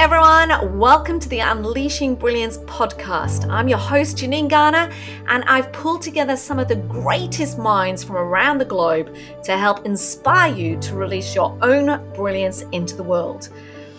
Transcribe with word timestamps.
everyone. 0.00 0.78
Welcome 0.78 1.18
to 1.18 1.28
the 1.28 1.40
Unleashing 1.40 2.14
Brilliance 2.14 2.58
podcast. 2.58 3.50
I'm 3.50 3.66
your 3.66 3.78
host, 3.78 4.18
Janine 4.18 4.48
Garner, 4.48 4.92
and 5.26 5.42
I've 5.46 5.72
pulled 5.72 6.02
together 6.02 6.36
some 6.36 6.60
of 6.60 6.68
the 6.68 6.76
greatest 6.76 7.58
minds 7.58 8.04
from 8.04 8.16
around 8.16 8.58
the 8.58 8.64
globe 8.64 9.12
to 9.42 9.58
help 9.58 9.86
inspire 9.86 10.54
you 10.54 10.78
to 10.82 10.94
release 10.94 11.34
your 11.34 11.58
own 11.62 12.12
brilliance 12.14 12.62
into 12.70 12.94
the 12.94 13.02
world. 13.02 13.48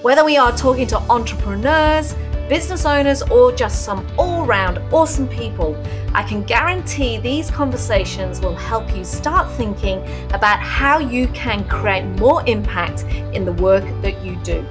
Whether 0.01 0.23
we 0.23 0.37
are 0.37 0.55
talking 0.55 0.87
to 0.87 0.99
entrepreneurs, 1.11 2.15
business 2.47 2.85
owners, 2.85 3.21
or 3.23 3.51
just 3.51 3.83
some 3.83 4.07
all 4.17 4.45
round 4.45 4.77
awesome 4.93 5.27
people, 5.27 5.75
I 6.13 6.23
can 6.23 6.43
guarantee 6.43 7.17
these 7.17 7.51
conversations 7.51 8.39
will 8.39 8.55
help 8.55 8.95
you 8.95 9.03
start 9.03 9.51
thinking 9.51 9.97
about 10.33 10.59
how 10.59 10.99
you 10.99 11.27
can 11.27 11.67
create 11.67 12.05
more 12.21 12.41
impact 12.47 13.03
in 13.35 13.43
the 13.43 13.53
work 13.53 13.83
that 14.01 14.23
you 14.23 14.37
do 14.43 14.65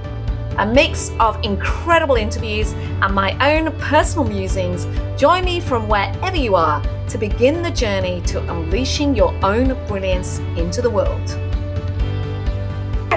a 0.59 0.67
mix 0.67 1.11
of 1.19 1.43
incredible 1.45 2.17
interviews 2.17 2.73
and 3.03 3.15
my 3.15 3.33
own 3.55 3.73
personal 3.79 4.25
musings. 4.25 4.87
Join 5.19 5.45
me 5.45 5.61
from 5.61 5.89
wherever 5.89 6.37
you 6.37 6.55
are 6.55 6.83
to 7.09 7.19
begin 7.19 7.63
the 7.63 7.71
journey 7.71 8.21
to 8.27 8.41
unleashing 8.53 9.15
your 9.15 9.35
own 9.45 9.69
brilliance 9.87 10.39
into 10.57 10.83
the 10.83 10.91
world 10.91 11.48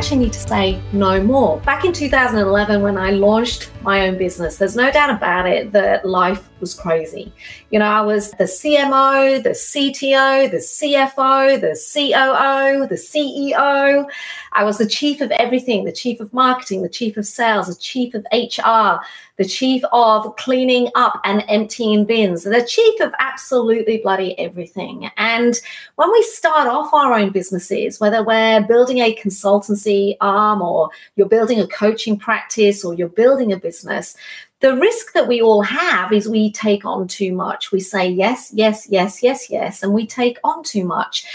actually 0.02 0.18
need 0.18 0.34
to 0.34 0.40
say 0.40 0.82
no 0.94 1.22
more. 1.22 1.60
Back 1.60 1.86
in 1.86 1.94
2011, 1.94 2.82
when 2.82 2.98
I 2.98 3.12
launched 3.12 3.70
my 3.84 4.08
own 4.08 4.18
business, 4.18 4.58
there's 4.58 4.76
no 4.76 4.92
doubt 4.92 5.12
about 5.12 5.46
it 5.46 5.74
that 5.74 6.08
life 6.08 6.50
was 6.60 6.74
crazy. 6.74 7.32
You 7.70 7.78
know, 7.78 7.86
I 7.86 8.02
was 8.02 8.32
the 8.32 8.46
CMO, 8.46 9.44
the 9.44 9.52
CTO, 9.52 10.50
the 10.50 10.58
CFO, 10.58 11.62
the 11.62 11.76
COO, 11.94 12.88
the 12.88 12.96
CEO. 12.96 14.10
I 14.54 14.64
was 14.64 14.80
the 14.80 14.88
chief 14.88 15.22
of 15.22 15.30
everything 15.30 15.86
the 15.86 15.92
chief 15.92 16.20
of 16.20 16.34
marketing, 16.34 16.82
the 16.82 16.90
chief 16.90 17.16
of 17.16 17.28
sales, 17.28 17.68
the 17.68 17.76
chief 17.76 18.16
of 18.16 18.26
HR, 18.34 19.06
the 19.42 19.48
chief 19.48 19.82
of 19.92 20.36
cleaning 20.36 20.88
up 20.94 21.20
and 21.24 21.44
emptying 21.48 22.06
bins, 22.06 22.44
the 22.44 22.64
chief 22.64 23.02
of 23.02 23.12
absolutely 23.18 23.98
bloody 23.98 24.38
everything. 24.38 25.10
And 25.18 25.60
when 25.96 26.12
we 26.12 26.22
start 26.22 26.68
off 26.68 26.94
our 26.94 27.14
own 27.14 27.32
businesses, 27.32 28.00
whether 28.00 28.24
we're 28.24 28.62
building 28.62 29.00
a 29.00 29.16
consultancy 29.16 30.16
arm 30.22 30.62
or 30.62 30.92
you're 31.16 31.28
building 31.28 31.60
a 31.60 31.66
coaching 31.66 32.20
practice 32.20 32.86
or 32.86 32.94
you're 32.94 33.10
building 33.10 33.52
a 33.52 33.58
business, 33.58 34.16
the 34.60 34.78
risk 34.78 35.14
that 35.14 35.28
we 35.28 35.42
all 35.42 35.64
have 35.64 36.14
is 36.14 36.30
we 36.30 36.52
take 36.52 36.86
on 36.86 37.08
too 37.08 37.34
much. 37.34 37.72
We 37.72 37.80
say 37.80 38.08
yes, 38.08 38.52
yes, 38.54 38.88
yes, 38.92 39.24
yes, 39.24 39.50
yes, 39.50 39.82
and 39.82 39.92
we 39.92 40.06
take 40.06 40.38
on 40.44 40.64
too 40.64 40.86
much. 40.86 41.26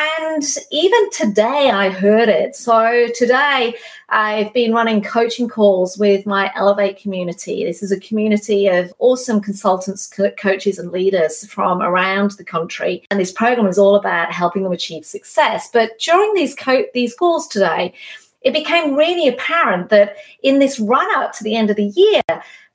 And 0.00 0.44
even 0.70 1.10
today, 1.10 1.70
I 1.70 1.90
heard 1.90 2.28
it. 2.28 2.54
So 2.54 3.08
today, 3.16 3.74
I've 4.08 4.52
been 4.52 4.72
running 4.72 5.02
coaching 5.02 5.48
calls 5.48 5.98
with 5.98 6.24
my 6.24 6.52
Elevate 6.54 6.98
community. 6.98 7.64
This 7.64 7.82
is 7.82 7.90
a 7.90 7.98
community 7.98 8.68
of 8.68 8.94
awesome 9.00 9.40
consultants, 9.40 10.06
co- 10.06 10.30
coaches, 10.30 10.78
and 10.78 10.92
leaders 10.92 11.44
from 11.50 11.82
around 11.82 12.32
the 12.32 12.44
country. 12.44 13.04
And 13.10 13.18
this 13.18 13.32
program 13.32 13.66
is 13.66 13.76
all 13.76 13.96
about 13.96 14.30
helping 14.32 14.62
them 14.62 14.70
achieve 14.70 15.04
success. 15.04 15.68
But 15.72 15.98
during 15.98 16.32
these 16.34 16.54
co- 16.54 16.86
these 16.94 17.16
calls 17.16 17.48
today, 17.48 17.92
it 18.42 18.52
became 18.52 18.94
really 18.94 19.26
apparent 19.26 19.88
that 19.88 20.16
in 20.44 20.60
this 20.60 20.78
run 20.78 21.08
up 21.16 21.32
to 21.32 21.44
the 21.44 21.56
end 21.56 21.70
of 21.70 21.76
the 21.76 21.92
year, 21.96 22.22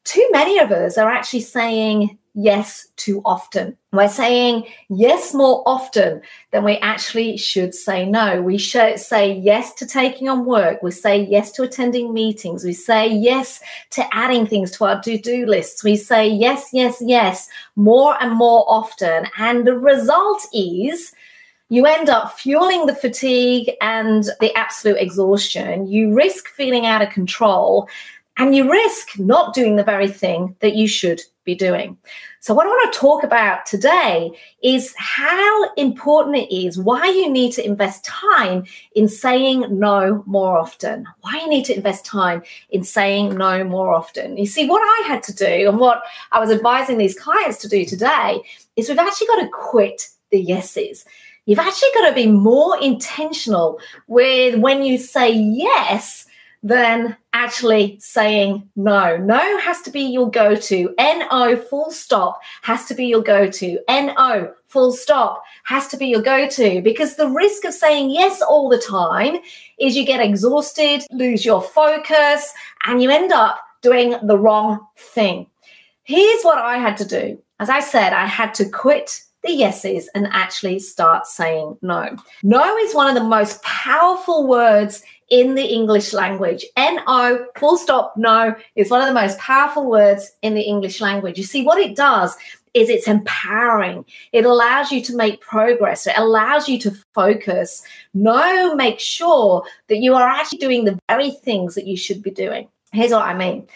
too 0.04 0.28
many 0.34 0.60
of 0.60 0.74
us 0.74 0.98
are 0.98 1.10
actually 1.10 1.42
saying 1.42 2.18
yes 2.34 2.88
too 2.96 3.22
often. 3.26 3.78
We're 3.92 4.08
saying 4.08 4.66
yes 4.90 5.34
more 5.34 5.64
often 5.66 6.22
than 6.52 6.64
we 6.64 6.78
actually 6.78 7.38
should 7.38 7.76
say 7.76 8.06
no. 8.06 8.42
We 8.42 8.58
should 8.58 9.00
say 9.00 9.34
yes 9.34 9.74
to 9.76 9.86
taking 9.86 10.30
on 10.30 10.46
work. 10.46 10.82
We 10.82 10.92
say 10.92 11.24
yes 11.24 11.52
to 11.54 11.64
attending 11.64 12.14
meetings. 12.14 12.64
We 12.64 12.74
say 12.74 13.08
yes 13.08 13.62
to 13.92 14.04
adding 14.16 14.48
things 14.48 14.72
to 14.72 14.86
our 14.86 15.02
to 15.04 15.18
do 15.18 15.46
lists. 15.46 15.84
We 15.84 15.96
say 15.96 16.28
yes, 16.28 16.70
yes, 16.74 16.98
yes 17.02 17.50
more 17.76 18.22
and 18.22 18.34
more 18.34 18.66
often. 18.68 19.28
And 19.38 19.66
the 19.68 19.78
result 19.78 20.42
is 20.54 21.14
you 21.70 21.86
end 21.86 22.10
up 22.10 22.38
fueling 22.38 22.86
the 22.86 22.96
fatigue 22.96 23.72
and 23.82 24.26
the 24.40 24.56
absolute 24.56 24.98
exhaustion. 24.98 25.88
You 25.88 26.14
risk 26.14 26.48
feeling 26.50 26.86
out 26.86 27.02
of 27.02 27.10
control 27.10 27.88
and 28.38 28.56
you 28.56 28.70
risk 28.72 29.20
not 29.20 29.54
doing 29.54 29.76
the 29.76 29.84
very 29.84 30.08
thing 30.08 30.56
that 30.60 30.76
you 30.76 30.88
should 30.88 31.22
be 31.44 31.56
doing. 31.56 31.98
So, 32.40 32.54
what 32.54 32.66
I 32.66 32.70
want 32.70 32.94
to 32.94 33.00
talk 33.00 33.24
about 33.24 33.66
today 33.66 34.32
is 34.62 34.94
how 34.98 35.74
important 35.76 36.38
it 36.38 36.54
is, 36.54 36.78
why 36.78 37.06
you 37.06 37.30
need 37.30 37.54
to 37.54 37.66
invest 37.66 38.04
time 38.04 38.66
in 38.96 39.08
saying 39.08 39.66
no 39.70 40.24
more 40.26 40.58
often, 40.58 41.08
why 41.22 41.40
you 41.40 41.50
need 41.50 41.66
to 41.66 41.76
invest 41.76 42.06
time 42.06 42.44
in 42.70 42.84
saying 42.84 43.38
no 43.38 43.64
more 43.64 43.94
often. 43.94 44.38
You 44.38 44.46
see, 44.46 44.68
what 44.68 44.82
I 44.82 45.08
had 45.08 45.24
to 45.24 45.34
do 45.34 45.70
and 45.70 45.80
what 45.80 46.04
I 46.32 46.40
was 46.40 46.52
advising 46.52 46.98
these 46.98 47.18
clients 47.18 47.60
to 47.60 47.70
do 47.70 47.86
today 47.86 48.42
is 48.76 48.90
we've 48.90 48.98
actually 48.98 49.28
got 49.28 49.42
to 49.42 49.50
quit 49.50 50.10
the 50.32 50.42
yeses. 50.42 51.06
You've 51.46 51.60
actually 51.60 51.90
got 51.94 52.10
to 52.10 52.16
be 52.16 52.28
more 52.28 52.82
intentional 52.82 53.80
with 54.08 54.56
when 54.60 54.84
you 54.84 54.98
say 54.98 55.32
yes 55.32 56.26
than 56.64 57.18
actually 57.34 57.98
saying 58.00 58.68
no. 58.76 59.18
No 59.18 59.58
has 59.60 59.82
to 59.82 59.92
be 59.92 60.02
your 60.02 60.32
go 60.32 60.56
to. 60.56 60.96
NO 60.98 61.58
full 61.58 61.92
stop 61.92 62.40
has 62.62 62.86
to 62.86 62.96
be 62.96 63.06
your 63.06 63.22
go 63.22 63.48
to. 63.48 63.80
NO 63.90 64.54
full 64.68 64.94
stop 64.94 65.44
has 65.66 65.88
to 65.90 65.98
be 65.98 66.08
your 66.08 66.22
go 66.22 66.48
to 66.48 66.82
because 66.82 67.16
the 67.16 67.28
risk 67.28 67.66
of 67.66 67.74
saying 67.74 68.12
yes 68.12 68.42
all 68.42 68.70
the 68.70 68.78
time 68.78 69.38
is 69.80 69.98
you 69.98 70.06
get 70.06 70.22
exhausted, 70.22 71.04
lose 71.12 71.46
your 71.46 71.62
focus, 71.62 72.54
and 72.86 73.04
you 73.04 73.10
end 73.10 73.34
up 73.34 73.60
doing 73.82 74.16
the 74.24 74.38
wrong 74.38 74.80
thing. 74.98 75.48
Here's 76.04 76.44
what 76.44 76.58
I 76.58 76.78
had 76.78 76.98
to 76.98 77.06
do. 77.06 77.42
As 77.60 77.70
I 77.70 77.82
said, 77.82 78.14
I 78.14 78.26
had 78.26 78.54
to 78.56 78.70
quit 78.70 79.22
the 79.44 79.54
yeses 79.54 80.10
and 80.16 80.28
actually 80.32 80.80
start 80.80 81.28
saying 81.28 81.78
no. 81.82 82.16
No 82.44 82.78
is 82.78 82.96
one 82.96 83.08
of 83.08 83.16
the 83.16 83.28
most 83.28 83.62
powerful 83.64 84.48
words 84.48 85.04
in 85.30 85.56
the 85.56 85.66
English 85.66 86.14
language. 86.14 86.66
N-O, 86.78 87.46
full 87.58 87.78
stop, 87.78 88.14
no, 88.18 88.56
is 88.76 88.90
one 88.90 89.02
of 89.02 89.08
the 89.08 89.14
most 89.14 89.38
powerful 89.40 89.90
words 89.90 90.32
in 90.42 90.54
the 90.54 90.62
English 90.62 91.02
language. 91.02 91.38
You 91.38 91.44
see, 91.44 91.64
what 91.64 91.80
it 91.80 91.96
does 91.96 92.36
is 92.74 92.90
it's 92.90 93.08
empowering. 93.08 94.06
It 94.32 94.46
allows 94.46 94.92
you 94.92 95.02
to 95.04 95.16
make 95.16 95.42
progress. 95.42 96.08
It 96.08 96.18
allows 96.18 96.68
you 96.68 96.80
to 96.80 96.92
focus. 97.14 97.84
No, 98.14 98.76
make 98.76 99.00
sure 99.00 99.64
that 99.88 99.98
you 99.98 100.16
are 100.16 100.28
actually 100.28 100.60
doing 100.60 100.86
the 100.86 101.00
very 101.10 101.32
things 101.32 101.76
that 101.76 101.88
you 101.88 101.98
should 101.98 102.24
be 102.24 102.32
doing. 102.32 102.68
Here's 102.92 103.12
what 103.12 103.26
I 103.26 103.34
mean. 103.34 103.68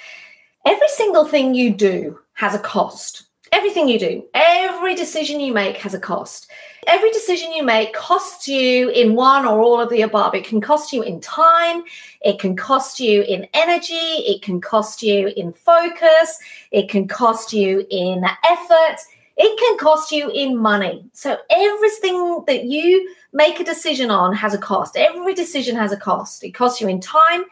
Every 0.66 0.88
single 0.90 1.26
thing 1.26 1.54
you 1.54 1.74
do 1.74 2.20
has 2.34 2.54
a 2.54 2.60
cost. 2.60 3.27
Everything 3.58 3.90
you 3.90 3.98
do, 3.98 4.24
every 4.36 4.94
decision 4.94 5.40
you 5.40 5.52
make 5.52 5.78
has 5.78 5.96
a 5.96 6.00
cost. 6.00 6.52
Every 6.86 7.10
decision 7.10 7.52
you 7.52 7.64
make 7.64 7.92
costs 7.92 8.48
you 8.48 8.90
in 8.90 9.16
one 9.16 9.46
or 9.46 9.60
all 9.64 9.82
of 9.82 9.90
the 9.90 10.04
above. 10.04 10.36
It 10.36 10.46
can 10.46 10.62
cost 10.62 10.94
you 10.94 11.02
in 11.02 11.20
time, 11.22 11.84
it 12.22 12.38
can 12.38 12.56
cost 12.56 13.00
you 13.00 13.24
in 13.24 13.48
energy, 13.56 13.96
it 13.96 14.44
can 14.44 14.62
cost 14.62 15.02
you 15.02 15.34
in 15.36 15.54
focus, 15.54 16.38
it 16.70 16.88
can 16.88 17.08
cost 17.08 17.52
you 17.52 17.84
in 17.90 18.24
effort, 18.48 18.98
it 19.38 19.60
can 19.60 19.78
cost 19.80 20.12
you 20.12 20.30
in 20.30 20.56
money. 20.56 21.04
So 21.14 21.36
everything 21.50 22.44
that 22.46 22.66
you 22.66 23.12
make 23.34 23.60
a 23.60 23.64
decision 23.64 24.12
on 24.12 24.36
has 24.36 24.54
a 24.54 24.60
cost. 24.60 24.96
Every 24.96 25.34
decision 25.34 25.76
has 25.78 25.92
a 25.92 25.98
cost. 25.98 26.44
It 26.44 26.52
costs 26.52 26.80
you 26.80 26.88
in 26.88 27.02
time, 27.02 27.46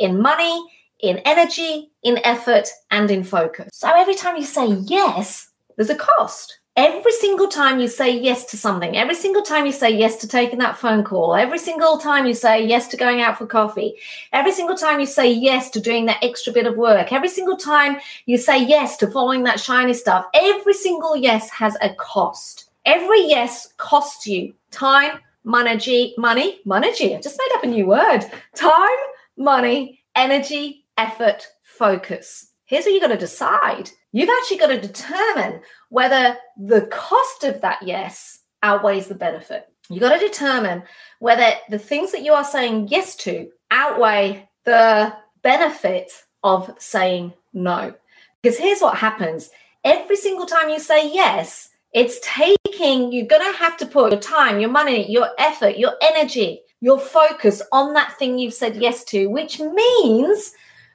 in 0.00 0.20
money, 0.20 0.66
in 0.98 1.18
energy, 1.18 1.92
in 2.02 2.18
effort, 2.24 2.68
and 2.90 3.12
in 3.12 3.22
focus. 3.22 3.68
So 3.72 3.88
every 3.94 4.16
time 4.16 4.36
you 4.36 4.44
say 4.44 4.66
yes, 4.66 5.50
there's 5.76 5.90
a 5.90 5.96
cost. 5.96 6.58
Every 6.74 7.12
single 7.12 7.48
time 7.48 7.80
you 7.80 7.86
say 7.86 8.18
yes 8.18 8.46
to 8.46 8.56
something, 8.56 8.96
every 8.96 9.14
single 9.14 9.42
time 9.42 9.66
you 9.66 9.72
say 9.72 9.90
yes 9.90 10.16
to 10.16 10.28
taking 10.28 10.58
that 10.60 10.78
phone 10.78 11.04
call, 11.04 11.34
every 11.34 11.58
single 11.58 11.98
time 11.98 12.26
you 12.26 12.32
say 12.32 12.66
yes 12.66 12.88
to 12.88 12.96
going 12.96 13.20
out 13.20 13.36
for 13.36 13.46
coffee, 13.46 13.94
every 14.32 14.52
single 14.52 14.76
time 14.76 14.98
you 14.98 15.04
say 15.04 15.30
yes 15.30 15.68
to 15.70 15.80
doing 15.80 16.06
that 16.06 16.24
extra 16.24 16.50
bit 16.50 16.66
of 16.66 16.78
work, 16.78 17.12
every 17.12 17.28
single 17.28 17.58
time 17.58 17.98
you 18.24 18.38
say 18.38 18.64
yes 18.64 18.96
to 18.96 19.10
following 19.10 19.42
that 19.42 19.60
shiny 19.60 19.92
stuff, 19.92 20.24
every 20.32 20.72
single 20.72 21.14
yes 21.14 21.50
has 21.50 21.76
a 21.82 21.94
cost. 21.96 22.70
Every 22.86 23.28
yes 23.28 23.74
costs 23.76 24.26
you 24.26 24.54
time, 24.70 25.20
money, 25.44 26.14
money, 26.16 26.60
money. 26.64 26.88
I 26.88 27.20
just 27.20 27.38
made 27.38 27.54
up 27.56 27.64
a 27.64 27.66
new 27.66 27.86
word. 27.86 28.24
Time, 28.54 28.98
money, 29.36 30.02
energy, 30.16 30.86
effort, 30.96 31.46
focus. 31.62 32.48
Here's 32.64 32.84
what 32.84 32.92
you've 32.94 33.02
got 33.02 33.08
to 33.08 33.18
decide. 33.18 33.90
You've 34.12 34.28
actually 34.28 34.58
got 34.58 34.68
to 34.68 34.80
determine 34.80 35.62
whether 35.88 36.36
the 36.56 36.82
cost 36.82 37.44
of 37.44 37.60
that 37.62 37.82
yes 37.82 38.40
outweighs 38.62 39.08
the 39.08 39.14
benefit. 39.14 39.68
You've 39.88 40.02
got 40.02 40.18
to 40.18 40.26
determine 40.26 40.84
whether 41.18 41.50
the 41.68 41.78
things 41.78 42.12
that 42.12 42.22
you 42.22 42.32
are 42.32 42.44
saying 42.44 42.88
yes 42.88 43.16
to 43.16 43.50
outweigh 43.70 44.48
the 44.64 45.14
benefit 45.42 46.12
of 46.44 46.74
saying 46.78 47.32
no. 47.52 47.94
Because 48.42 48.58
here's 48.58 48.80
what 48.80 48.96
happens 48.96 49.50
every 49.84 50.16
single 50.16 50.46
time 50.46 50.68
you 50.68 50.78
say 50.78 51.12
yes, 51.12 51.70
it's 51.92 52.20
taking, 52.22 53.12
you're 53.12 53.26
going 53.26 53.52
to 53.52 53.58
have 53.58 53.76
to 53.78 53.86
put 53.86 54.12
your 54.12 54.20
time, 54.20 54.60
your 54.60 54.70
money, 54.70 55.10
your 55.10 55.28
effort, 55.38 55.76
your 55.76 55.94
energy, 56.00 56.60
your 56.80 56.98
focus 56.98 57.62
on 57.72 57.94
that 57.94 58.18
thing 58.18 58.38
you've 58.38 58.54
said 58.54 58.76
yes 58.76 59.04
to, 59.04 59.26
which 59.26 59.60
means 59.60 60.52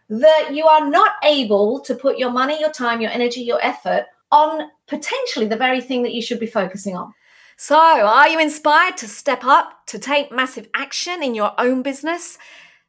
that 0.09 0.50
you 0.54 0.65
are 0.65 0.89
not 0.89 1.13
able 1.24 1.80
to 1.81 1.95
put 1.95 2.18
your 2.18 2.31
money, 2.31 2.59
your 2.59 2.71
time, 2.71 3.01
your 3.01 3.12
energy, 3.12 3.42
your 3.42 3.63
effort 3.63 4.06
on 4.31 4.69
potentially 4.88 5.48
the 5.48 5.57
very 5.57 5.81
thing 5.81 6.04
that 6.04 6.13
you 6.13 6.21
should 6.21 6.39
be 6.39 6.48
focusing 6.48 6.95
on. 6.95 7.13
So, 7.57 7.75
are 7.77 8.30
you 8.30 8.39
inspired 8.39 8.98
to 8.98 9.07
step 9.07 9.44
up, 9.44 9.88
to 9.88 9.98
take 9.98 10.31
massive 10.31 10.69
action 10.75 11.24
in 11.24 11.33
your 11.33 11.54
own 11.57 11.81
business? 11.81 12.38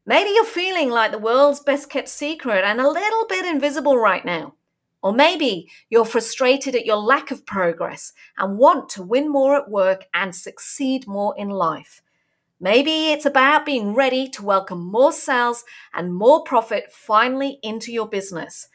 Maybe 0.05 0.31
you're 0.31 0.45
feeling 0.45 0.91
like 0.91 1.11
the 1.11 1.19
world's 1.19 1.61
best 1.61 1.91
kept 1.91 2.09
secret 2.09 2.65
and 2.65 2.81
a 2.81 2.89
little 2.89 3.27
bit 3.29 3.47
invisible 3.47 3.97
right 3.97 4.25
now. 4.25 4.55
Or 5.03 5.13
maybe 5.13 5.71
you're 5.91 6.05
frustrated 6.05 6.75
at 6.75 6.87
your 6.87 6.97
lack 6.97 7.31
of 7.31 7.47
progress 7.47 8.13
and 8.37 8.59
want 8.59 8.89
to 8.91 9.03
win 9.03 9.31
more 9.31 9.57
at 9.57 9.71
work 9.71 10.07
and 10.13 10.35
succeed 10.35 11.07
more 11.07 11.35
in 11.39 11.49
life. 11.49 12.03
Maybe 12.61 13.13
it's 13.13 13.25
about 13.25 13.65
being 13.65 13.95
ready 13.95 14.29
to 14.31 14.45
welcome 14.45 14.91
more 14.91 15.13
sales 15.13 15.63
and 15.95 16.13
more 16.13 16.43
profit 16.43 16.87
finally 16.91 17.61
into 17.63 17.93
your 17.93 18.09
business. 18.09 18.67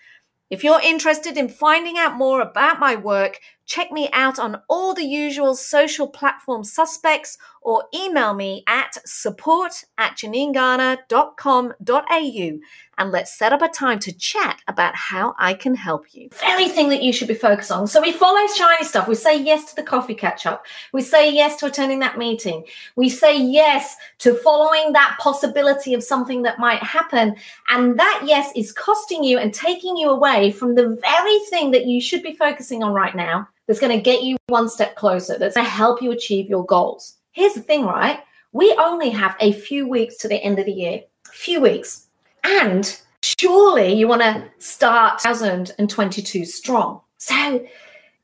If 0.50 0.63
you're 0.63 0.80
interested 0.81 1.38
in 1.38 1.50
finding 1.50 1.97
out 1.97 2.15
more 2.15 2.39
about 2.39 2.80
my 2.80 2.95
work, 2.95 3.39
check 3.74 3.92
me 3.92 4.08
out 4.14 4.38
on 4.38 4.62
all 4.70 4.94
the 4.94 5.04
usual 5.04 5.56
social 5.56 6.08
platform 6.08 6.64
suspects 6.64 7.40
or 7.60 7.86
email 7.92 8.36
me 8.36 8.64
at 8.68 8.96
support 9.04 9.86
at 9.98 10.16
janinegarner.com.au 10.16 12.60
and 13.00 13.12
let's 13.12 13.36
set 13.36 13.52
up 13.52 13.64
a 13.64 13.68
time 13.68 13.98
to 13.98 14.12
chat 14.12 14.60
about 14.68 14.96
how 14.96 15.34
I 15.40 15.56
can 15.56 15.74
help 15.74 16.14
you. 16.14 16.30
Very 16.34 16.70
thing 16.70 16.90
that 16.90 17.02
you 17.02 17.12
should 17.12 17.28
be 17.28 17.34
focused 17.34 17.72
on. 17.72 17.88
So 17.88 18.00
we 18.00 18.12
follow 18.12 18.46
shiny 18.46 18.86
stuff. 18.86 19.08
We 19.08 19.16
say 19.16 19.42
yes 19.42 19.72
to 19.72 19.76
the 19.76 19.81
coffee 19.81 20.14
catch 20.14 20.46
up. 20.46 20.68
We 20.92 21.02
say 21.02 21.34
yes 21.34 21.56
to 21.58 21.66
attending 21.66 21.98
that 22.02 22.19
meeting. 22.19 22.66
We 22.96 23.10
say 23.10 23.36
yes 23.36 23.96
to 24.19 24.36
following 24.36 24.94
that 24.94 25.18
possibility 25.19 25.96
of 25.96 26.04
something 26.04 26.44
that 26.44 26.60
might 26.60 26.84
happen. 26.84 27.38
And 27.69 27.98
that 27.98 28.22
yes 28.28 28.52
is 28.56 28.72
costing 28.72 29.24
you 29.24 29.40
and 29.40 29.52
taking 29.52 29.98
you 29.98 30.12
away 30.12 30.52
from 30.52 30.76
the 30.76 30.96
very 31.02 31.40
thing 31.50 31.72
that 31.72 31.88
you 31.88 32.00
should 32.00 32.22
be 32.22 32.36
focusing 32.36 32.84
on 32.84 32.94
right 32.94 33.16
now 33.16 33.48
that's 33.68 33.80
going 33.80 33.95
to 33.95 34.01
get 34.01 34.24
you 34.24 34.38
one 34.48 34.69
step 34.69 34.95
closer, 34.95 35.38
that's 35.38 35.56
going 35.56 35.65
to 35.65 35.71
help 35.71 36.01
you 36.01 36.12
achieve 36.12 36.50
your 36.50 36.65
goals. 36.65 37.15
Here's 37.31 37.54
the 37.54 37.62
thing, 37.62 37.86
right? 37.86 38.19
We 38.51 38.74
only 38.77 39.10
have 39.10 39.36
a 39.39 39.51
few 39.51 39.88
weeks 39.88 40.18
to 40.18 40.27
the 40.27 40.42
end 40.42 40.60
of 40.60 40.65
the 40.65 40.71
year. 40.71 41.01
A 41.27 41.31
few 41.31 41.60
weeks. 41.62 42.07
And 42.44 43.00
surely 43.24 43.94
you 43.94 44.07
want 44.07 44.21
to 44.21 44.45
start 44.60 45.19
2022 45.19 46.45
strong. 46.45 47.01
So 47.18 47.65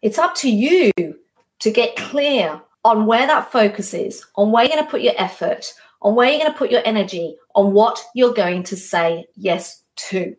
it's 0.01 0.19
up 0.19 0.35
to 0.35 0.49
you 0.49 0.91
to 0.97 1.71
get 1.71 1.95
clear 1.95 2.61
on 2.85 3.05
where 3.05 3.27
that 3.27 3.51
focus 3.51 3.93
is, 3.93 4.25
on 4.35 4.51
where 4.51 4.63
you're 4.63 4.75
going 4.75 4.85
to 4.85 4.91
put 4.91 5.01
your 5.01 5.13
effort, 5.17 5.73
on 6.01 6.15
where 6.15 6.29
you're 6.29 6.39
going 6.39 6.51
to 6.51 6.57
put 6.57 6.71
your 6.71 6.81
energy, 6.85 7.35
on 7.55 7.73
what 7.73 8.01
you're 8.13 8.33
going 8.33 8.63
to 8.63 8.77
say 8.77 9.25
yes 9.35 9.83
to. 9.95 10.35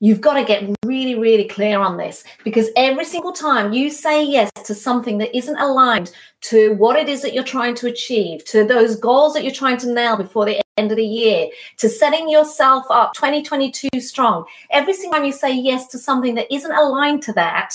You've 0.00 0.20
got 0.20 0.34
to 0.34 0.44
get 0.44 0.68
really, 0.84 1.14
really 1.14 1.44
clear 1.44 1.78
on 1.78 1.96
this 1.96 2.24
because 2.42 2.68
every 2.76 3.04
single 3.04 3.32
time 3.32 3.72
you 3.72 3.90
say 3.90 4.24
yes 4.24 4.50
to 4.64 4.74
something 4.74 5.18
that 5.18 5.34
isn't 5.36 5.56
aligned 5.56 6.12
to 6.42 6.74
what 6.74 6.96
it 6.96 7.08
is 7.08 7.22
that 7.22 7.32
you're 7.32 7.44
trying 7.44 7.74
to 7.76 7.86
achieve, 7.86 8.44
to 8.46 8.64
those 8.64 8.96
goals 8.96 9.34
that 9.34 9.44
you're 9.44 9.52
trying 9.52 9.78
to 9.78 9.92
nail 9.92 10.16
before 10.16 10.44
the 10.44 10.60
end 10.76 10.90
of 10.90 10.96
the 10.96 11.06
year, 11.06 11.48
to 11.78 11.88
setting 11.88 12.28
yourself 12.28 12.84
up 12.90 13.14
2022 13.14 14.00
strong, 14.00 14.44
every 14.70 14.92
single 14.92 15.12
time 15.12 15.24
you 15.24 15.32
say 15.32 15.54
yes 15.56 15.86
to 15.88 15.98
something 15.98 16.34
that 16.34 16.52
isn't 16.52 16.72
aligned 16.72 17.22
to 17.22 17.32
that, 17.32 17.74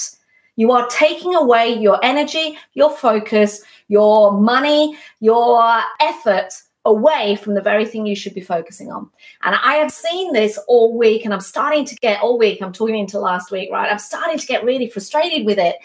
you 0.56 0.72
are 0.74 0.88
taking 0.88 1.36
away 1.36 1.74
your 1.74 2.04
energy, 2.04 2.58
your 2.74 2.92
focus, 2.92 3.64
your 3.88 4.34
money, 4.34 4.98
your 5.22 5.82
effort 6.02 6.52
away 6.90 7.36
from 7.36 7.54
the 7.54 7.62
very 7.62 7.86
thing 7.86 8.06
you 8.06 8.16
should 8.16 8.34
be 8.34 8.42
focusing 8.42 8.92
on. 8.92 9.10
And 9.44 9.56
I 9.56 9.76
have 9.76 9.92
seen 9.92 10.34
this 10.34 10.60
all 10.68 10.98
week, 10.98 11.24
and 11.24 11.34
I'm 11.34 11.40
starting 11.40 11.86
to 11.86 11.96
get 11.96 12.22
all 12.22 12.38
week, 12.38 12.62
I'm 12.62 12.74
talking 12.74 12.98
into 12.98 13.20
last 13.20 13.52
week, 13.52 13.70
right? 13.72 13.92
I'm 13.92 14.00
starting 14.00 14.40
to 14.40 14.48
get 14.48 14.64
really 14.64 14.90
frustrated 14.90 15.46
with 15.46 15.60
it 15.60 15.76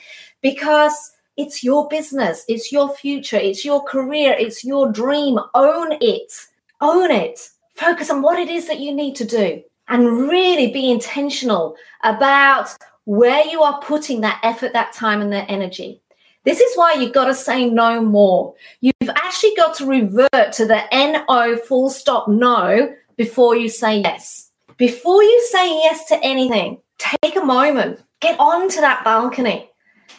because 0.40 1.12
it's 1.36 1.62
your 1.62 1.88
business, 1.88 2.44
it's 2.48 2.72
your 2.72 2.94
future, 2.94 3.36
it's 3.36 3.64
your 3.64 3.82
career, 3.82 4.34
it's 4.38 4.64
your 4.64 4.90
dream. 4.90 5.38
Own 5.54 5.92
it, 6.00 6.32
own 6.80 7.10
it. 7.10 7.38
Focus 7.74 8.08
on 8.08 8.22
what 8.22 8.38
it 8.38 8.48
is 8.48 8.66
that 8.68 8.80
you 8.80 8.94
need 8.94 9.14
to 9.16 9.24
do 9.24 9.62
and 9.88 10.28
really 10.28 10.72
be 10.72 10.90
intentional 10.90 11.76
about 12.02 12.74
where 13.04 13.44
you 13.46 13.62
are 13.62 13.80
putting 13.82 14.22
that 14.22 14.40
effort, 14.42 14.72
that 14.72 14.92
time, 14.92 15.20
and 15.20 15.32
that 15.32 15.50
energy. 15.50 16.00
This 16.44 16.60
is 16.60 16.76
why 16.76 16.94
you've 16.94 17.14
got 17.14 17.24
to 17.26 17.34
say 17.34 17.68
no 17.68 18.02
more. 18.02 18.54
You've 18.80 19.10
actually 19.10 19.54
got 19.56 19.74
to 19.76 19.86
revert 19.86 20.52
to 20.52 20.66
the 20.66 20.82
NO 20.92 21.56
full 21.56 21.88
stop 21.88 22.28
no 22.28 22.94
before 23.16 23.56
you 23.56 23.68
say 23.68 24.00
yes. 24.00 24.50
Before 24.76 25.22
you 25.22 25.48
say 25.50 25.68
yes 25.68 26.06
to 26.06 26.22
anything, 26.22 26.80
take 26.98 27.36
a 27.36 27.44
moment, 27.44 28.02
get 28.20 28.38
onto 28.38 28.80
that 28.80 29.04
balcony, 29.04 29.70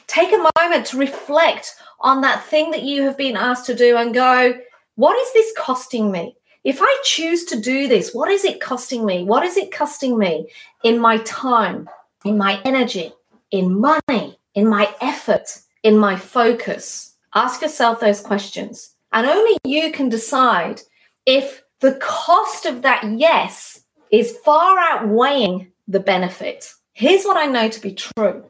take 0.07 0.31
a 0.31 0.49
moment 0.59 0.85
to 0.87 0.97
reflect 0.97 1.75
on 1.99 2.21
that 2.21 2.43
thing 2.45 2.71
that 2.71 2.83
you 2.83 3.03
have 3.03 3.17
been 3.17 3.35
asked 3.35 3.65
to 3.67 3.75
do 3.75 3.95
and 3.97 4.13
go, 4.13 4.53
what 4.95 5.17
is 5.19 5.33
this 5.33 5.53
costing 5.57 6.11
me? 6.11 6.35
If 6.63 6.79
I 6.81 7.01
choose 7.03 7.45
to 7.45 7.59
do 7.59 7.87
this, 7.87 8.13
what 8.15 8.31
is 8.31 8.43
it 8.43 8.59
costing 8.61 9.05
me? 9.05 9.23
What 9.23 9.43
is 9.43 9.57
it 9.57 9.71
costing 9.71 10.17
me 10.17 10.47
in 10.83 10.97
my 10.97 11.17
time, 11.19 11.87
in 12.23 12.37
my 12.37 12.59
energy, 12.65 13.13
in 13.51 13.79
money, 13.79 14.39
in 14.55 14.67
my 14.67 14.91
effort? 15.01 15.47
In 15.85 15.97
my 15.99 16.15
focus? 16.15 17.15
Ask 17.35 17.61
yourself 17.61 17.99
those 17.99 18.19
questions. 18.19 18.95
And 19.13 19.27
only 19.27 19.57
you 19.63 19.91
can 19.91 20.09
decide 20.09 20.81
if 21.25 21.63
the 21.79 21.93
cost 22.01 22.65
of 22.65 22.81
that 22.81 23.03
yes 23.17 23.83
is 24.11 24.37
far 24.43 24.79
outweighing 24.79 25.71
the 25.87 25.99
benefit. 25.99 26.73
Here's 26.93 27.23
what 27.23 27.37
I 27.37 27.45
know 27.45 27.69
to 27.69 27.79
be 27.79 27.93
true 27.93 28.43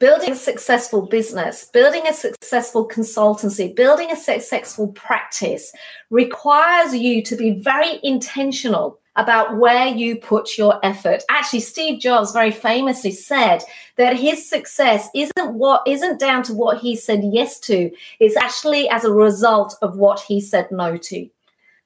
building 0.00 0.32
a 0.32 0.34
successful 0.34 1.02
business, 1.02 1.66
building 1.74 2.06
a 2.08 2.12
successful 2.12 2.88
consultancy, 2.88 3.76
building 3.76 4.10
a 4.10 4.16
successful 4.16 4.88
practice 4.88 5.72
requires 6.08 6.94
you 6.94 7.22
to 7.22 7.36
be 7.36 7.50
very 7.50 8.00
intentional 8.02 8.98
about 9.16 9.56
where 9.56 9.88
you 9.88 10.16
put 10.16 10.56
your 10.56 10.78
effort. 10.84 11.22
Actually, 11.28 11.60
Steve 11.60 12.00
Jobs 12.00 12.32
very 12.32 12.50
famously 12.50 13.12
said 13.12 13.62
that 13.96 14.16
his 14.16 14.48
success 14.48 15.08
isn't 15.14 15.54
what 15.54 15.82
isn't 15.86 16.20
down 16.20 16.42
to 16.44 16.54
what 16.54 16.78
he 16.78 16.96
said 16.96 17.20
yes 17.24 17.58
to, 17.60 17.90
it's 18.18 18.36
actually 18.36 18.88
as 18.88 19.04
a 19.04 19.12
result 19.12 19.76
of 19.82 19.96
what 19.96 20.20
he 20.20 20.40
said 20.40 20.70
no 20.70 20.96
to. 20.96 21.28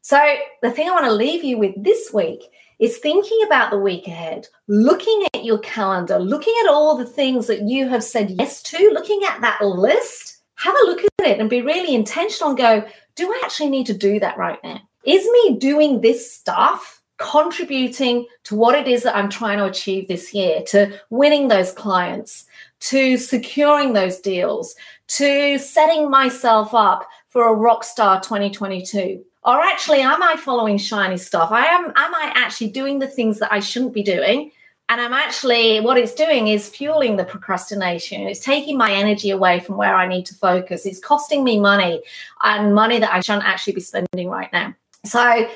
So, 0.02 0.20
the 0.60 0.70
thing 0.70 0.88
I 0.88 0.92
want 0.92 1.06
to 1.06 1.12
leave 1.12 1.44
you 1.44 1.56
with 1.56 1.82
this 1.82 2.12
week 2.12 2.42
is 2.78 2.98
thinking 2.98 3.38
about 3.46 3.70
the 3.70 3.78
week 3.78 4.06
ahead, 4.06 4.46
looking 4.66 5.24
at 5.32 5.44
your 5.44 5.58
calendar, 5.58 6.18
looking 6.18 6.54
at 6.62 6.70
all 6.70 6.96
the 6.96 7.06
things 7.06 7.46
that 7.46 7.62
you 7.62 7.88
have 7.88 8.04
said 8.04 8.30
yes 8.38 8.62
to, 8.64 8.90
looking 8.92 9.22
at 9.26 9.40
that 9.40 9.64
list. 9.64 10.42
Have 10.56 10.74
a 10.74 10.86
look 10.86 11.00
at 11.00 11.26
it 11.26 11.40
and 11.40 11.50
be 11.50 11.62
really 11.62 11.94
intentional 11.94 12.50
and 12.50 12.58
go, 12.58 12.84
do 13.16 13.30
I 13.30 13.40
actually 13.44 13.70
need 13.70 13.86
to 13.86 13.94
do 13.94 14.20
that 14.20 14.36
right 14.36 14.58
now? 14.62 14.80
Is 15.04 15.24
me 15.24 15.58
doing 15.58 16.00
this 16.00 16.32
stuff 16.32 17.02
contributing 17.24 18.26
to 18.44 18.54
what 18.54 18.74
it 18.74 18.86
is 18.86 19.02
that 19.02 19.16
I'm 19.16 19.30
trying 19.30 19.56
to 19.58 19.64
achieve 19.64 20.08
this 20.08 20.34
year, 20.34 20.62
to 20.68 21.00
winning 21.08 21.48
those 21.48 21.72
clients, 21.72 22.44
to 22.80 23.16
securing 23.16 23.94
those 23.94 24.18
deals, 24.18 24.74
to 25.08 25.58
setting 25.58 26.10
myself 26.10 26.74
up 26.74 27.08
for 27.30 27.48
a 27.48 27.54
rock 27.54 27.82
star 27.82 28.20
2022? 28.20 29.24
Or 29.42 29.60
actually, 29.60 30.00
am 30.00 30.22
I 30.22 30.36
following 30.36 30.76
shiny 30.76 31.16
stuff? 31.16 31.50
I 31.50 31.64
am 31.66 31.86
am 31.86 32.14
I 32.14 32.32
actually 32.34 32.68
doing 32.68 32.98
the 32.98 33.08
things 33.08 33.38
that 33.38 33.52
I 33.52 33.60
shouldn't 33.60 33.94
be 33.94 34.02
doing? 34.02 34.50
And 34.90 35.00
I'm 35.00 35.14
actually 35.14 35.80
what 35.80 35.96
it's 35.96 36.14
doing 36.14 36.48
is 36.48 36.68
fueling 36.68 37.16
the 37.16 37.24
procrastination. 37.24 38.22
It's 38.22 38.40
taking 38.40 38.76
my 38.76 38.92
energy 38.92 39.30
away 39.30 39.60
from 39.60 39.78
where 39.78 39.94
I 39.94 40.06
need 40.06 40.26
to 40.26 40.34
focus. 40.34 40.84
It's 40.84 41.00
costing 41.00 41.42
me 41.42 41.58
money 41.58 42.02
and 42.42 42.74
money 42.74 42.98
that 42.98 43.12
I 43.14 43.20
shouldn't 43.20 43.46
actually 43.46 43.72
be 43.72 43.80
spending 43.80 44.28
right 44.28 44.52
now. 44.52 44.74
So 45.04 45.48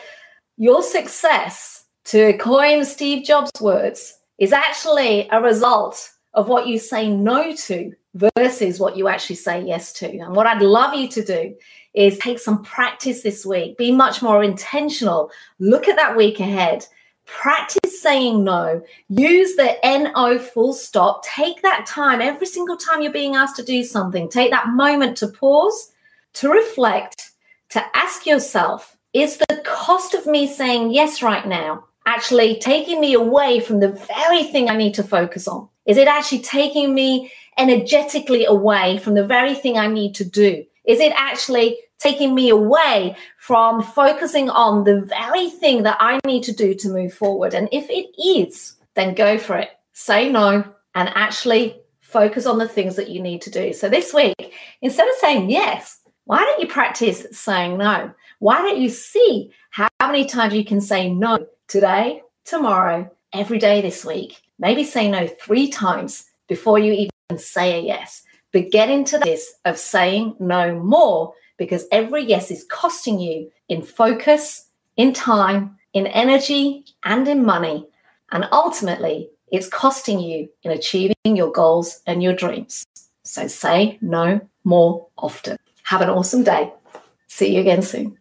your 0.58 0.82
success, 0.82 1.84
to 2.06 2.36
coin 2.38 2.84
Steve 2.84 3.24
Jobs' 3.24 3.52
words, 3.60 4.18
is 4.38 4.52
actually 4.52 5.28
a 5.30 5.40
result 5.40 6.10
of 6.34 6.48
what 6.48 6.66
you 6.66 6.78
say 6.78 7.08
no 7.08 7.54
to 7.54 7.92
versus 8.14 8.80
what 8.80 8.96
you 8.96 9.08
actually 9.08 9.36
say 9.36 9.62
yes 9.62 9.92
to. 9.94 10.18
And 10.18 10.34
what 10.34 10.46
I'd 10.46 10.62
love 10.62 10.94
you 10.94 11.08
to 11.08 11.24
do 11.24 11.54
is 11.94 12.18
take 12.18 12.38
some 12.38 12.62
practice 12.64 13.22
this 13.22 13.46
week, 13.46 13.78
be 13.78 13.92
much 13.92 14.20
more 14.20 14.42
intentional, 14.42 15.30
look 15.58 15.88
at 15.88 15.96
that 15.96 16.16
week 16.16 16.40
ahead. 16.40 16.84
Practice 17.24 18.00
saying 18.00 18.42
no. 18.42 18.82
Use 19.10 19.54
the 19.56 19.76
NO 19.84 20.38
full 20.38 20.72
stop. 20.72 21.22
Take 21.24 21.60
that 21.62 21.84
time 21.86 22.22
every 22.22 22.46
single 22.46 22.76
time 22.76 23.02
you're 23.02 23.12
being 23.12 23.36
asked 23.36 23.56
to 23.56 23.62
do 23.62 23.84
something. 23.84 24.30
Take 24.30 24.50
that 24.50 24.68
moment 24.68 25.18
to 25.18 25.28
pause, 25.28 25.92
to 26.34 26.48
reflect, 26.48 27.32
to 27.70 27.84
ask 27.94 28.24
yourself, 28.24 28.96
is 29.20 29.36
the 29.36 29.62
cost 29.64 30.14
of 30.14 30.26
me 30.26 30.46
saying 30.46 30.92
yes 30.92 31.22
right 31.22 31.46
now 31.46 31.84
actually 32.06 32.58
taking 32.58 33.00
me 33.00 33.14
away 33.14 33.60
from 33.60 33.80
the 33.80 33.88
very 33.88 34.44
thing 34.44 34.70
I 34.70 34.76
need 34.76 34.94
to 34.94 35.02
focus 35.02 35.46
on? 35.46 35.68
Is 35.86 35.96
it 35.96 36.08
actually 36.08 36.40
taking 36.40 36.94
me 36.94 37.30
energetically 37.58 38.44
away 38.44 38.98
from 38.98 39.14
the 39.14 39.26
very 39.26 39.54
thing 39.54 39.76
I 39.76 39.88
need 39.88 40.14
to 40.16 40.24
do? 40.24 40.64
Is 40.86 41.00
it 41.00 41.12
actually 41.16 41.78
taking 41.98 42.34
me 42.34 42.48
away 42.48 43.16
from 43.38 43.82
focusing 43.82 44.48
on 44.48 44.84
the 44.84 45.02
very 45.02 45.50
thing 45.50 45.82
that 45.82 45.98
I 46.00 46.20
need 46.24 46.44
to 46.44 46.52
do 46.52 46.74
to 46.74 46.88
move 46.88 47.12
forward? 47.12 47.54
And 47.54 47.68
if 47.72 47.90
it 47.90 48.08
is, 48.22 48.76
then 48.94 49.14
go 49.14 49.36
for 49.36 49.56
it. 49.56 49.70
Say 49.92 50.30
no 50.30 50.64
and 50.94 51.10
actually 51.14 51.80
focus 52.00 52.46
on 52.46 52.58
the 52.58 52.68
things 52.68 52.96
that 52.96 53.10
you 53.10 53.20
need 53.20 53.42
to 53.42 53.50
do. 53.50 53.72
So 53.72 53.88
this 53.88 54.14
week, 54.14 54.54
instead 54.80 55.08
of 55.08 55.14
saying 55.16 55.50
yes, 55.50 56.00
why 56.28 56.44
don't 56.44 56.60
you 56.60 56.66
practice 56.66 57.26
saying 57.32 57.78
no? 57.78 58.12
Why 58.38 58.58
don't 58.58 58.76
you 58.76 58.90
see 58.90 59.50
how 59.70 59.88
many 60.02 60.26
times 60.26 60.52
you 60.52 60.62
can 60.62 60.82
say 60.82 61.10
no 61.10 61.46
today, 61.68 62.20
tomorrow, 62.44 63.10
every 63.32 63.58
day 63.58 63.80
this 63.80 64.04
week? 64.04 64.42
Maybe 64.58 64.84
say 64.84 65.10
no 65.10 65.26
three 65.26 65.70
times 65.70 66.26
before 66.46 66.78
you 66.78 66.92
even 66.92 67.38
say 67.38 67.78
a 67.78 67.80
yes. 67.80 68.24
But 68.52 68.70
get 68.70 68.90
into 68.90 69.16
this 69.16 69.54
of 69.64 69.78
saying 69.78 70.36
no 70.38 70.78
more 70.78 71.32
because 71.56 71.86
every 71.90 72.24
yes 72.26 72.50
is 72.50 72.66
costing 72.70 73.18
you 73.18 73.50
in 73.70 73.80
focus, 73.80 74.66
in 74.98 75.14
time, 75.14 75.78
in 75.94 76.06
energy, 76.08 76.84
and 77.04 77.26
in 77.26 77.42
money. 77.42 77.88
And 78.32 78.46
ultimately, 78.52 79.30
it's 79.50 79.66
costing 79.66 80.20
you 80.20 80.50
in 80.62 80.72
achieving 80.72 81.14
your 81.24 81.50
goals 81.50 82.02
and 82.06 82.22
your 82.22 82.34
dreams. 82.34 82.84
So 83.22 83.46
say 83.46 83.96
no 84.02 84.46
more 84.62 85.06
often. 85.16 85.56
Have 85.88 86.02
an 86.02 86.10
awesome 86.10 86.44
day. 86.44 86.70
See 87.28 87.54
you 87.54 87.62
again 87.62 87.80
soon. 87.80 88.18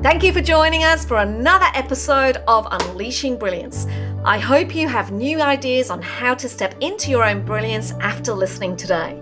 Thank 0.00 0.22
you 0.22 0.32
for 0.32 0.40
joining 0.40 0.82
us 0.82 1.04
for 1.04 1.18
another 1.18 1.66
episode 1.74 2.38
of 2.48 2.66
Unleashing 2.70 3.38
Brilliance. 3.38 3.86
I 4.24 4.38
hope 4.38 4.74
you 4.74 4.88
have 4.88 5.12
new 5.12 5.42
ideas 5.42 5.90
on 5.90 6.00
how 6.00 6.34
to 6.36 6.48
step 6.48 6.74
into 6.80 7.10
your 7.10 7.22
own 7.22 7.44
brilliance 7.44 7.92
after 8.00 8.32
listening 8.32 8.78
today. 8.78 9.20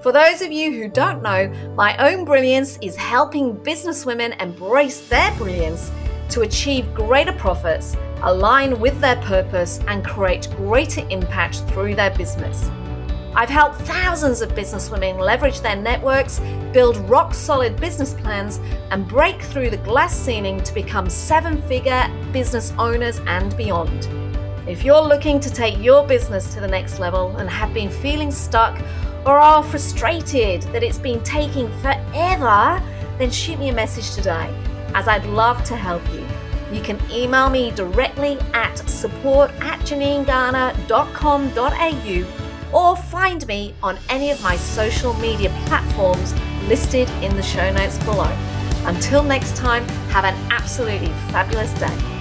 For 0.00 0.10
those 0.10 0.40
of 0.40 0.50
you 0.50 0.72
who 0.72 0.88
don't 0.88 1.22
know, 1.22 1.52
my 1.76 1.94
own 1.98 2.24
brilliance 2.24 2.78
is 2.80 2.96
helping 2.96 3.54
businesswomen 3.58 4.40
embrace 4.40 5.06
their 5.08 5.34
brilliance 5.34 5.90
to 6.30 6.40
achieve 6.40 6.94
greater 6.94 7.34
profits, 7.34 7.94
align 8.22 8.80
with 8.80 8.98
their 9.02 9.16
purpose, 9.16 9.80
and 9.86 10.02
create 10.02 10.48
greater 10.56 11.06
impact 11.10 11.56
through 11.68 11.94
their 11.94 12.16
business. 12.16 12.70
I've 13.34 13.48
helped 13.48 13.80
thousands 13.82 14.42
of 14.42 14.50
businesswomen 14.50 15.18
leverage 15.18 15.62
their 15.62 15.76
networks, 15.76 16.38
build 16.72 16.98
rock 17.08 17.32
solid 17.32 17.80
business 17.80 18.12
plans, 18.12 18.60
and 18.90 19.08
break 19.08 19.40
through 19.40 19.70
the 19.70 19.78
glass 19.78 20.14
ceiling 20.14 20.62
to 20.64 20.74
become 20.74 21.08
seven 21.08 21.62
figure 21.62 22.06
business 22.30 22.74
owners 22.78 23.22
and 23.26 23.56
beyond. 23.56 24.06
If 24.68 24.84
you're 24.84 25.00
looking 25.00 25.40
to 25.40 25.48
take 25.50 25.82
your 25.82 26.06
business 26.06 26.52
to 26.54 26.60
the 26.60 26.68
next 26.68 26.98
level 26.98 27.34
and 27.38 27.48
have 27.48 27.72
been 27.72 27.88
feeling 27.88 28.30
stuck 28.30 28.78
or 29.24 29.38
are 29.38 29.62
frustrated 29.62 30.60
that 30.72 30.82
it's 30.82 30.98
been 30.98 31.22
taking 31.22 31.70
forever, 31.80 32.82
then 33.18 33.30
shoot 33.30 33.58
me 33.58 33.70
a 33.70 33.72
message 33.72 34.14
today, 34.14 34.54
as 34.94 35.08
I'd 35.08 35.24
love 35.24 35.64
to 35.64 35.74
help 35.74 36.02
you. 36.12 36.26
You 36.70 36.82
can 36.82 37.00
email 37.10 37.48
me 37.48 37.70
directly 37.70 38.38
at 38.52 38.76
support 38.88 39.50
at 39.60 39.80
janinegarner.com.au 39.80 42.41
or 42.72 42.96
find 42.96 43.46
me 43.46 43.74
on 43.82 43.98
any 44.08 44.30
of 44.30 44.42
my 44.42 44.56
social 44.56 45.14
media 45.14 45.50
platforms 45.66 46.34
listed 46.68 47.08
in 47.22 47.34
the 47.36 47.42
show 47.42 47.72
notes 47.72 47.98
below. 48.04 48.30
Until 48.84 49.22
next 49.22 49.56
time, 49.56 49.86
have 50.10 50.24
an 50.24 50.34
absolutely 50.50 51.12
fabulous 51.30 51.72
day. 51.74 52.11